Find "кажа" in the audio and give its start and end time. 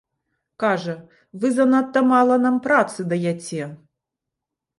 0.61-0.95